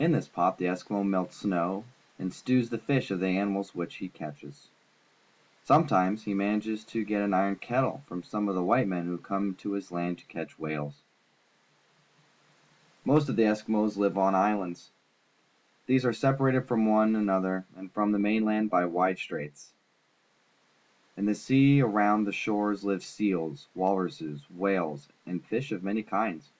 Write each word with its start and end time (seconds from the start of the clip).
In 0.00 0.10
this 0.10 0.26
pot 0.26 0.58
the 0.58 0.64
Eskimo 0.64 1.06
melts 1.06 1.36
snow 1.36 1.84
and 2.18 2.32
stews 2.34 2.68
the 2.68 2.78
flesh 2.78 3.12
of 3.12 3.20
the 3.20 3.28
animals 3.28 3.76
which 3.76 3.94
he 3.98 4.08
catches. 4.08 4.70
Sometimes 5.62 6.24
he 6.24 6.34
manages 6.34 6.82
to 6.86 7.04
get 7.04 7.22
an 7.22 7.32
iron 7.32 7.54
kettle 7.54 8.02
from 8.08 8.24
some 8.24 8.48
of 8.48 8.56
the 8.56 8.62
white 8.64 8.88
men 8.88 9.06
who 9.06 9.18
come 9.18 9.54
to 9.60 9.74
his 9.74 9.92
land 9.92 10.18
to 10.18 10.24
catch 10.24 10.58
whales. 10.58 11.02
Most 13.04 13.28
of 13.28 13.36
the 13.36 13.44
Eskimos 13.44 13.96
live 13.96 14.18
on 14.18 14.34
islands. 14.34 14.90
These 15.86 16.04
are 16.04 16.12
separated 16.12 16.66
from 16.66 16.84
one 16.86 17.14
another 17.14 17.64
and 17.76 17.92
from 17.92 18.10
the 18.10 18.18
mainland 18.18 18.68
by 18.68 18.86
wide 18.86 19.18
straits. 19.18 19.72
In 21.16 21.24
the 21.26 21.36
sea 21.36 21.80
around 21.80 22.24
their 22.24 22.32
shores 22.32 22.82
live 22.82 23.04
seals, 23.04 23.68
walruses, 23.76 24.40
whales, 24.50 25.06
and 25.24 25.40
fish 25.40 25.70
of 25.70 25.84
many 25.84 26.02
kinds. 26.02 26.50